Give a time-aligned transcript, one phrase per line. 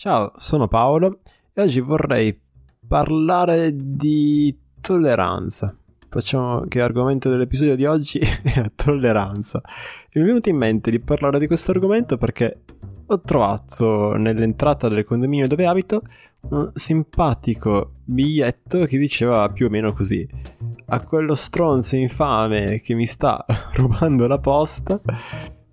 [0.00, 2.40] Ciao, sono Paolo e oggi vorrei
[2.86, 5.76] parlare di tolleranza.
[6.08, 9.60] Facciamo che l'argomento dell'episodio di oggi è la tolleranza.
[10.12, 12.60] Mi è venuto in mente di parlare di questo argomento perché
[13.06, 16.02] ho trovato nell'entrata del condominio dove abito
[16.50, 20.24] un simpatico biglietto che diceva più o meno così.
[20.90, 23.44] A quello stronzo infame che mi sta
[23.74, 25.00] rubando la posta,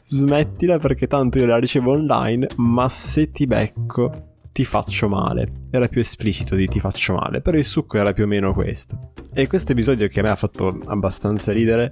[0.06, 5.66] smettila perché tanto io la ricevo online, ma se ti becco ti faccio male.
[5.70, 9.12] Era più esplicito di ti faccio male, però il succo era più o meno questo.
[9.34, 11.92] E questo episodio che a me ha fatto abbastanza ridere,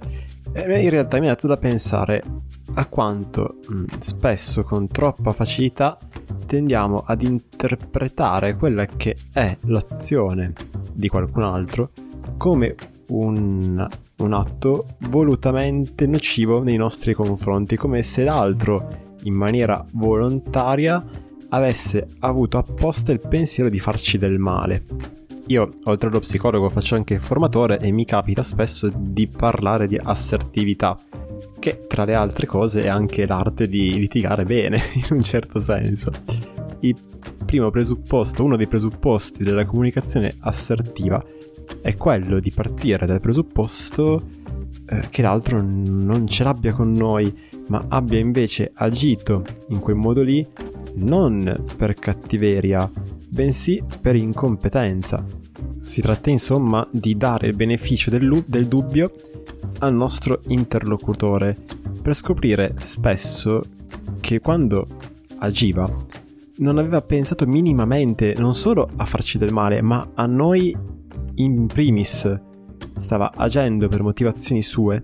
[0.52, 2.22] eh, in realtà mi ha dato da pensare
[2.74, 5.98] a quanto mm, spesso con troppa facilità
[6.46, 10.52] tendiamo ad interpretare quella che è l'azione
[10.92, 11.90] di qualcun altro
[12.38, 12.74] come
[13.16, 13.86] un
[14.16, 21.04] un atto volutamente nocivo nei nostri confronti, come se l'altro, in maniera volontaria,
[21.48, 24.84] avesse avuto apposta il pensiero di farci del male.
[25.48, 29.98] Io, oltre allo psicologo, faccio anche il formatore e mi capita spesso di parlare di
[30.02, 30.98] assertività,
[31.58, 36.10] che tra le altre cose è anche l'arte di litigare bene, in un certo senso.
[36.80, 36.96] Il
[37.44, 41.22] primo presupposto, uno dei presupposti della comunicazione assertiva
[41.84, 44.22] è quello di partire dal presupposto
[44.86, 47.30] eh, che l'altro non ce l'abbia con noi,
[47.66, 50.46] ma abbia invece agito in quel modo lì
[50.94, 52.90] non per cattiveria,
[53.28, 55.22] bensì per incompetenza.
[55.82, 59.12] Si tratta insomma di dare il beneficio del, del dubbio
[59.80, 61.54] al nostro interlocutore
[62.00, 63.62] per scoprire spesso
[64.20, 64.86] che quando
[65.36, 65.86] agiva
[66.56, 70.74] non aveva pensato minimamente non solo a farci del male, ma a noi
[71.36, 72.40] in primis
[72.96, 75.00] stava agendo per motivazioni sue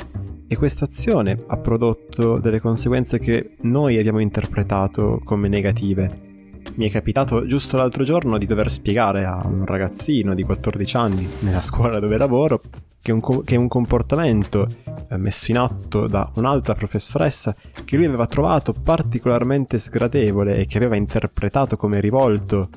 [0.46, 6.28] e questa azione ha prodotto delle conseguenze che noi abbiamo interpretato come negative.
[6.74, 11.28] Mi è capitato giusto l'altro giorno di dover spiegare a un ragazzino di 14 anni
[11.40, 12.60] nella scuola dove lavoro
[13.02, 14.66] che un, co- che un comportamento
[15.08, 17.54] eh, messo in atto da un'altra professoressa
[17.84, 22.68] che lui aveva trovato particolarmente sgradevole e che aveva interpretato come rivolto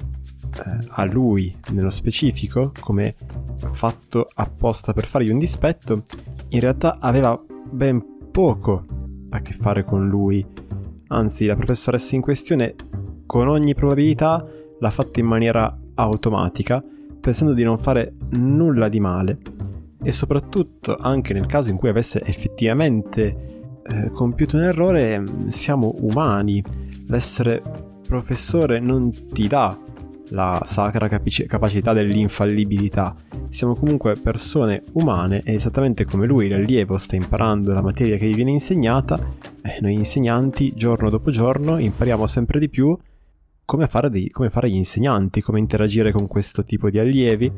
[0.56, 3.16] eh, a lui nello specifico, come
[3.58, 6.04] fatto apposta per fargli un dispetto,
[6.50, 7.40] in realtà aveva
[7.72, 8.86] ben poco
[9.30, 10.46] a che fare con lui.
[11.08, 12.76] Anzi, la professoressa in questione,
[13.26, 14.46] con ogni probabilità,
[14.80, 16.84] l'ha fatto in maniera automatica,
[17.20, 19.38] pensando di non fare nulla di male.
[20.02, 26.64] E soprattutto, anche nel caso in cui avesse effettivamente eh, compiuto un errore, siamo umani.
[27.08, 27.62] L'essere
[28.06, 29.78] professore non ti dà
[30.34, 33.16] la sacra capic- capacità dell'infallibilità.
[33.50, 38.34] Siamo comunque persone umane e esattamente come lui, l'allievo, sta imparando la materia che gli
[38.34, 39.20] viene insegnata,
[39.62, 42.98] eh, noi insegnanti, giorno dopo giorno, impariamo sempre di più
[43.64, 47.52] come fare, dei, come fare gli insegnanti, come interagire con questo tipo di allievi,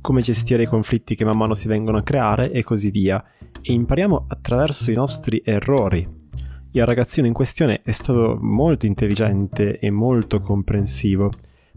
[0.00, 3.22] come gestire i conflitti che man mano si vengono a creare e così via.
[3.60, 6.22] E impariamo attraverso i nostri errori.
[6.70, 11.30] Il ragazzino in questione è stato molto intelligente e molto comprensivo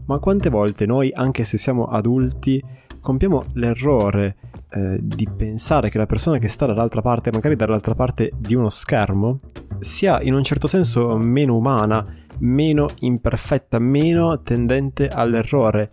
[0.08, 2.62] ma quante volte noi, anche se siamo adulti,
[2.98, 4.36] compiamo l'errore
[4.70, 8.70] eh, di pensare che la persona che sta dall'altra parte, magari dall'altra parte di uno
[8.70, 9.40] schermo,
[9.78, 12.04] sia in un certo senso meno umana,
[12.38, 15.90] meno imperfetta, meno tendente all'errore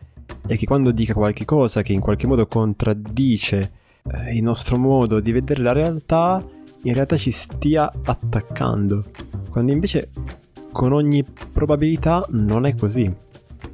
[0.47, 3.71] e che quando dica qualche cosa che in qualche modo contraddice
[4.01, 6.41] eh, il nostro modo di vedere la realtà,
[6.83, 9.03] in realtà ci stia attaccando,
[9.49, 10.11] quando invece
[10.71, 13.23] con ogni probabilità non è così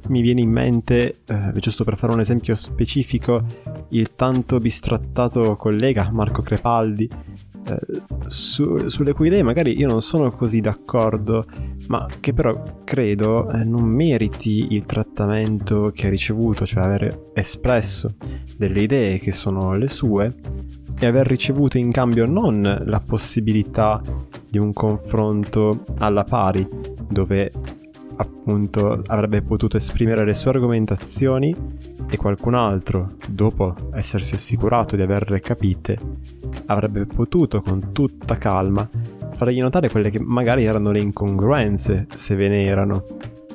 [0.08, 3.44] mi viene in mente, eh, giusto per fare un esempio specifico,
[3.90, 7.08] il tanto bistrattato collega Marco Crepaldi,
[7.68, 7.78] eh,
[8.26, 11.46] su, sulle cui idee magari io non sono così d'accordo,
[11.88, 18.14] ma che però credo eh, non meriti il trattamento che ha ricevuto, cioè aver espresso
[18.56, 20.34] delle idee che sono le sue
[20.98, 24.00] e aver ricevuto in cambio non la possibilità
[24.48, 26.66] di un confronto alla pari,
[27.08, 27.50] dove
[28.16, 31.54] appunto avrebbe potuto esprimere le sue argomentazioni
[32.08, 35.98] e qualcun altro, dopo essersi assicurato di averle capite,
[36.66, 38.88] avrebbe potuto con tutta calma
[39.32, 43.06] fargli notare quelle che magari erano le incongruenze, se ve ne erano.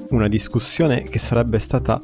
[0.10, 2.02] Una discussione che sarebbe stata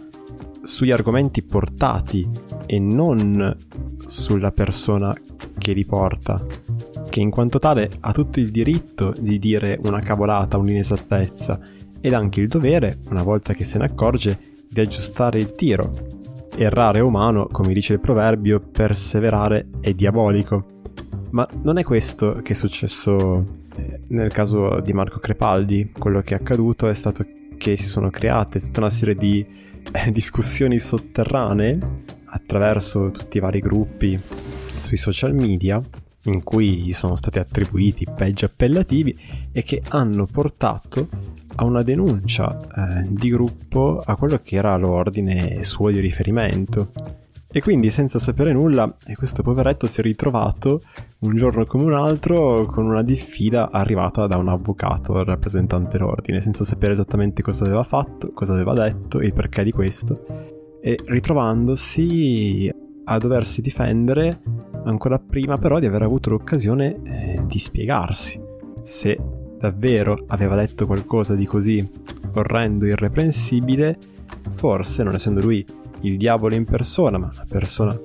[0.62, 2.28] sugli argomenti portati
[2.66, 3.58] e non
[4.06, 5.16] sulla persona
[5.58, 6.44] che li porta,
[7.10, 11.60] che in quanto tale ha tutto il diritto di dire una cavolata, un'inesattezza
[12.06, 14.38] ed anche il dovere, una volta che se ne accorge,
[14.70, 15.90] di aggiustare il tiro.
[16.54, 20.82] Errare è umano, come dice il proverbio, perseverare è diabolico.
[21.30, 23.46] Ma non è questo che è successo
[23.78, 25.94] eh, nel caso di Marco Crepaldi.
[25.98, 27.26] Quello che è accaduto è stato
[27.58, 29.46] che si sono create tutta una serie di
[29.94, 31.80] eh, discussioni sotterranee
[32.26, 34.20] attraverso tutti i vari gruppi
[34.82, 35.82] sui social media
[36.24, 39.18] in cui sono stati attribuiti peggio appellativi
[39.54, 41.08] e che hanno portato
[41.56, 46.92] a una denuncia eh, di gruppo a quello che era l'ordine suo di riferimento.
[47.56, 50.82] E quindi senza sapere nulla, questo poveretto si è ritrovato
[51.20, 56.64] un giorno come un altro con una diffida arrivata da un avvocato rappresentante l'ordine, senza
[56.64, 60.26] sapere esattamente cosa aveva fatto, cosa aveva detto, il perché di questo,
[60.82, 62.72] e ritrovandosi
[63.06, 64.42] a doversi difendere
[64.86, 68.42] ancora prima però di aver avuto l'occasione eh, di spiegarsi
[68.82, 69.18] se
[69.63, 71.89] davvero aveva detto qualcosa di così
[72.33, 73.98] orrendo e irreprensibile,
[74.51, 75.65] forse non essendo lui
[76.01, 77.98] il diavolo in persona, ma una persona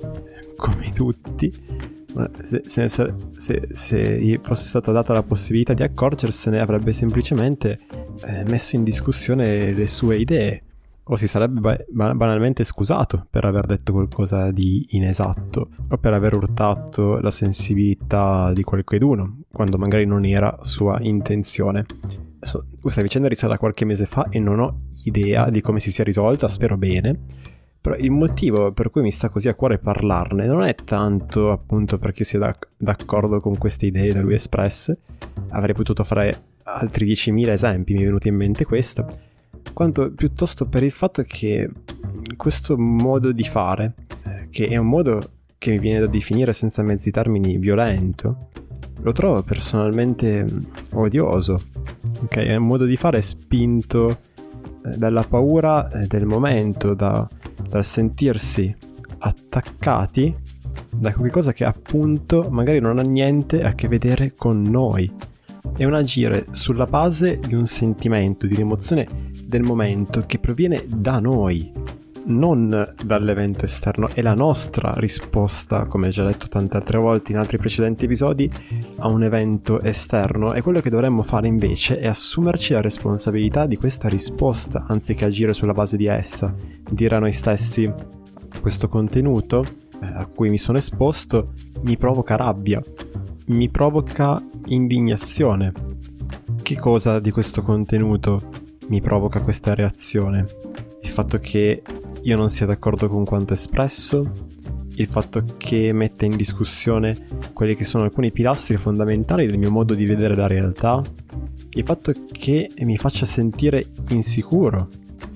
[0.55, 1.51] come tutti,
[2.41, 7.77] se, se, se, se, fosse stata data la possibilità di accorgersene avrebbe semplicemente
[8.23, 10.63] eh, messo in discussione le sue idee
[11.11, 16.35] o si sarebbe ba- banalmente scusato per aver detto qualcosa di inesatto o per aver
[16.35, 21.85] urtato la sensibilità di qualcuno quando magari non era sua intenzione.
[22.37, 25.91] Adesso, questa vicenda risale a qualche mese fa e non ho idea di come si
[25.91, 27.19] sia risolta, spero bene.
[27.81, 31.97] Però il motivo per cui mi sta così a cuore parlarne non è tanto appunto
[31.97, 34.99] perché sia d'accordo con queste idee da lui espresse,
[35.49, 39.05] avrei potuto fare altri 10.000 esempi, mi è venuto in mente questo,
[39.73, 41.69] quanto piuttosto per il fatto che
[42.35, 45.21] questo modo di fare, eh, che è un modo
[45.57, 48.49] che mi viene da definire senza mezzi termini violento,
[49.01, 50.61] lo trovo personalmente mm,
[50.93, 51.61] odioso.
[52.23, 54.19] Ok, è un modo di fare spinto
[54.85, 57.27] eh, dalla paura eh, del momento, da,
[57.67, 58.75] dal sentirsi
[59.19, 60.33] attaccati
[60.89, 65.11] da qualcosa che appunto magari non ha niente a che vedere con noi.
[65.75, 69.18] È un agire sulla base di un sentimento, di un'emozione
[69.49, 71.71] del momento che proviene da noi,
[72.25, 77.57] non dall'evento esterno, è la nostra risposta, come già detto tante altre volte in altri
[77.57, 78.47] precedenti episodi,
[78.97, 80.53] a un evento esterno.
[80.53, 85.53] E quello che dovremmo fare invece è assumerci la responsabilità di questa risposta anziché agire
[85.53, 86.53] sulla base di essa,
[86.87, 87.91] dire a noi stessi
[88.61, 89.65] questo contenuto
[89.99, 92.79] eh, a cui mi sono esposto mi provoca rabbia,
[93.47, 95.73] mi provoca indignazione.
[96.61, 100.45] Che cosa di questo contenuto mi provoca questa reazione.
[101.01, 101.81] Il fatto che
[102.21, 104.47] io non sia d'accordo con quanto espresso,
[104.95, 107.17] il fatto che metta in discussione
[107.53, 111.01] quelli che sono alcuni pilastri fondamentali del mio modo di vedere la realtà,
[111.71, 114.89] il fatto che mi faccia sentire insicuro.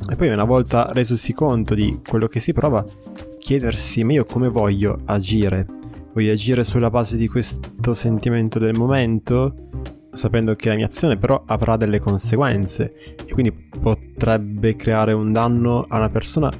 [0.09, 2.85] E poi una volta resosi conto di quello che si prova,
[3.39, 5.65] chiedersi ma io come voglio agire?
[6.13, 9.55] Voglio agire sulla base di questo sentimento del momento?
[10.13, 15.85] Sapendo che la mia azione però avrà delle conseguenze e quindi potrebbe creare un danno
[15.87, 16.51] a una persona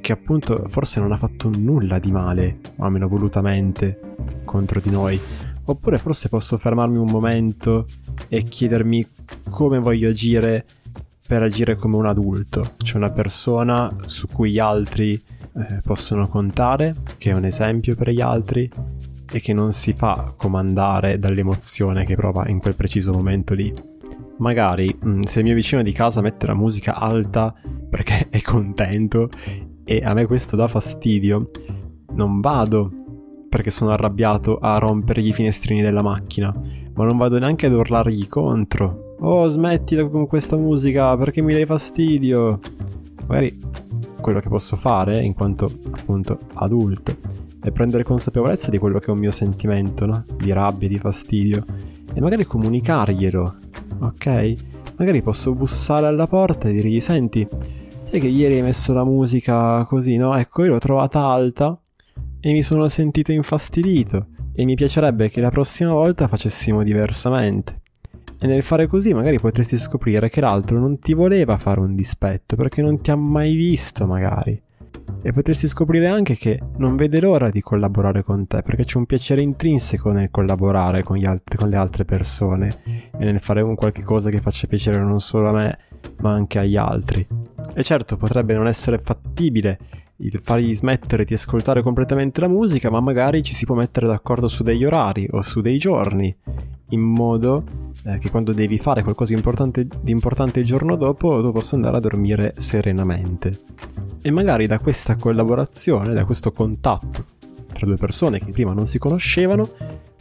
[0.00, 3.98] che appunto forse non ha fatto nulla di male, o almeno volutamente,
[4.44, 5.18] contro di noi.
[5.64, 7.86] Oppure forse posso fermarmi un momento
[8.28, 9.06] e chiedermi
[9.48, 10.64] come voglio agire
[11.24, 16.94] per agire come un adulto, cioè una persona su cui gli altri eh, possono contare,
[17.16, 18.70] che è un esempio per gli altri
[19.32, 23.72] e che non si fa comandare dall'emozione che prova in quel preciso momento lì.
[24.38, 27.54] Magari mm, se il mio vicino di casa mette la musica alta
[27.88, 29.28] perché è contento
[29.84, 31.50] e a me questo dà fastidio,
[32.12, 32.90] non vado
[33.48, 36.54] perché sono arrabbiato a rompergli i finestrini della macchina,
[36.94, 39.16] ma non vado neanche ad urlargli contro.
[39.20, 42.60] Oh, smettila con questa musica perché mi dai fastidio.
[43.26, 43.60] Magari
[44.20, 49.10] quello che posso fare in quanto appunto adulto e prendere consapevolezza di quello che è
[49.10, 50.24] un mio sentimento, no?
[50.36, 51.64] Di rabbia, di fastidio
[52.12, 53.56] e magari comunicarglielo,
[54.00, 54.54] ok?
[54.96, 57.46] Magari posso bussare alla porta e dirgli senti,
[58.02, 60.36] sai che ieri hai messo la musica così, no?
[60.36, 61.78] Ecco, io l'ho trovata alta
[62.40, 67.80] e mi sono sentito infastidito e mi piacerebbe che la prossima volta facessimo diversamente.
[68.38, 72.56] E nel fare così magari potresti scoprire che l'altro non ti voleva fare un dispetto
[72.56, 74.60] perché non ti ha mai visto magari
[75.22, 79.06] e potresti scoprire anche che non vede l'ora di collaborare con te perché c'è un
[79.06, 84.02] piacere intrinseco nel collaborare con, altri, con le altre persone e nel fare un qualche
[84.02, 85.78] cosa che faccia piacere non solo a me
[86.20, 87.26] ma anche agli altri.
[87.74, 89.78] E certo potrebbe non essere fattibile
[90.16, 94.48] il fargli smettere di ascoltare completamente la musica, ma magari ci si può mettere d'accordo
[94.48, 96.34] su degli orari o su dei giorni,
[96.90, 97.64] in modo
[98.04, 101.96] eh, che quando devi fare qualcosa importante, di importante il giorno dopo, tu possa andare
[101.96, 103.60] a dormire serenamente.
[104.24, 107.24] E magari da questa collaborazione, da questo contatto
[107.72, 109.68] tra due persone che prima non si conoscevano,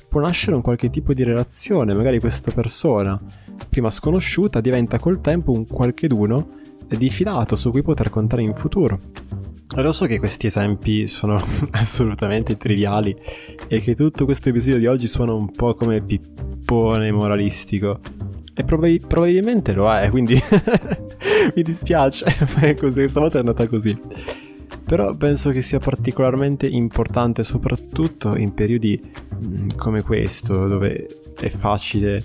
[0.10, 1.94] può nascere un qualche tipo di relazione.
[1.94, 3.22] Magari questa persona,
[3.70, 9.00] prima sconosciuta, diventa col tempo un qualcheduno diffidato su cui poter contare in futuro.
[9.76, 11.40] Lo so che questi esempi sono
[11.72, 13.16] assolutamente triviali
[13.68, 18.00] e che tutto questo episodio di oggi suona un po' come pippone moralistico.
[18.54, 20.38] E prob- probabilmente lo è, quindi
[21.56, 22.26] mi dispiace,
[22.60, 23.98] ma così, questa volta è andata così.
[24.84, 32.24] Però penso che sia particolarmente importante soprattutto in periodi mm, come questo, dove è facile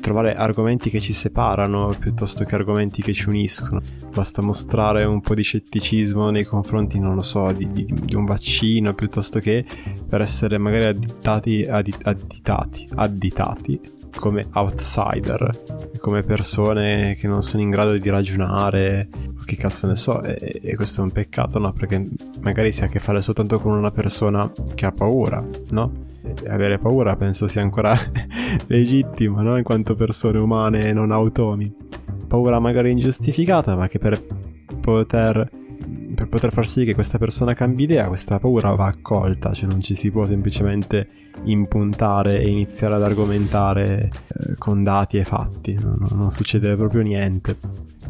[0.00, 3.80] trovare argomenti che ci separano piuttosto che argomenti che ci uniscono.
[4.12, 8.24] Basta mostrare un po' di scetticismo nei confronti, non lo so, di, di, di un
[8.24, 9.64] vaccino piuttosto che
[10.06, 17.96] per essere magari additati, additati, additati come outsider, come persone che non sono in grado
[17.96, 19.08] di ragionare,
[19.44, 21.72] che cazzo ne so, e, e, questo è un peccato, no?
[21.72, 22.08] Perché
[22.40, 26.10] magari si ha a che fare soltanto con una persona che ha paura, no?
[26.48, 27.96] avere paura penso sia ancora
[28.66, 29.56] legittimo, no?
[29.56, 31.72] In quanto persone umane non automi.
[32.26, 34.20] Paura magari ingiustificata, ma che per
[34.80, 35.48] poter,
[36.22, 39.80] per poter far sì che questa persona cambi idea, questa paura va accolta, cioè non
[39.80, 41.08] ci si può semplicemente
[41.44, 47.56] impuntare e iniziare ad argomentare eh, con dati e fatti, non, non succede proprio niente.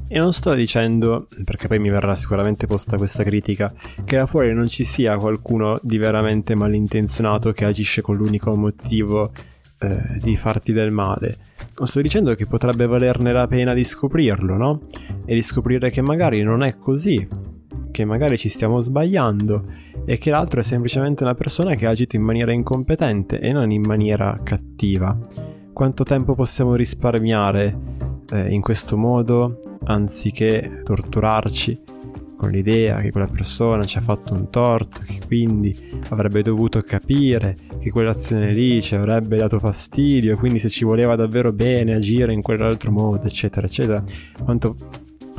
[0.09, 3.73] E non sto dicendo, perché poi mi verrà sicuramente posta questa critica,
[4.04, 9.33] che da fuori non ci sia qualcuno di veramente malintenzionato che agisce con l'unico motivo
[9.78, 11.38] eh, di farti del male.
[11.83, 14.83] Sto dicendo che potrebbe valerne la pena di scoprirlo, no?
[15.25, 17.26] E di scoprire che magari non è così,
[17.92, 19.64] che magari ci stiamo sbagliando
[20.04, 23.70] e che l'altro è semplicemente una persona che ha agito in maniera incompetente e non
[23.70, 25.16] in maniera cattiva.
[25.72, 27.78] Quanto tempo possiamo risparmiare
[28.32, 32.00] eh, in questo modo anziché torturarci
[32.42, 37.56] con l'idea che quella persona ci ha fatto un torto, che quindi avrebbe dovuto capire
[37.78, 42.42] che quell'azione lì ci avrebbe dato fastidio, quindi se ci voleva davvero bene agire in
[42.42, 44.02] quell'altro modo, eccetera, eccetera.
[44.42, 44.76] Quanto,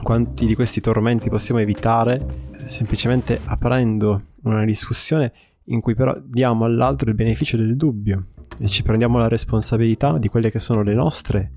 [0.03, 5.31] quanti di questi tormenti possiamo evitare semplicemente aprendo una discussione
[5.65, 10.27] in cui però diamo all'altro il beneficio del dubbio e ci prendiamo la responsabilità di
[10.27, 11.51] quelle che sono le nostre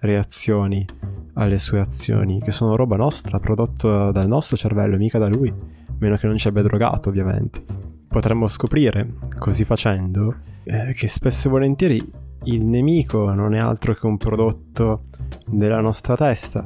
[0.00, 0.84] reazioni
[1.34, 5.52] alle sue azioni, che sono roba nostra, prodotto dal nostro cervello, mica da lui,
[5.98, 7.62] meno che non ci abbia drogato ovviamente.
[8.08, 12.12] Potremmo scoprire, così facendo, eh, che spesso e volentieri
[12.44, 15.02] il nemico non è altro che un prodotto
[15.46, 16.64] della nostra testa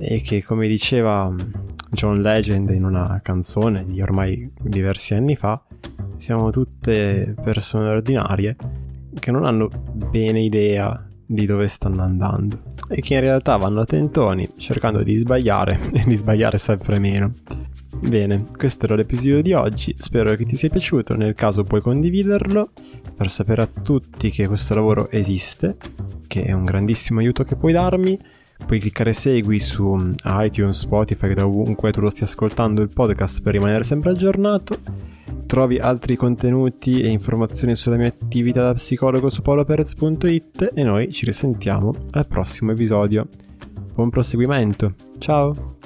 [0.00, 1.32] e che, come diceva
[1.90, 5.62] John Legend in una canzone di ormai diversi anni fa,
[6.16, 8.56] siamo tutte persone ordinarie
[9.18, 13.84] che non hanno bene idea di dove stanno andando e che in realtà vanno a
[13.84, 17.34] tentoni cercando di sbagliare e di sbagliare sempre meno.
[18.00, 22.70] Bene, questo era l'episodio di oggi, spero che ti sia piaciuto, nel caso puoi condividerlo,
[23.14, 25.76] far sapere a tutti che questo lavoro esiste,
[26.26, 28.18] che è un grandissimo aiuto che puoi darmi,
[28.64, 33.52] puoi cliccare segui su iTunes, Spotify, da ovunque tu lo stia ascoltando il podcast per
[33.52, 35.08] rimanere sempre aggiornato
[35.50, 41.24] Trovi altri contenuti e informazioni sulla mia attività da psicologo su paoloperez.it e noi ci
[41.24, 43.26] risentiamo al prossimo episodio.
[43.92, 45.79] Buon proseguimento, ciao!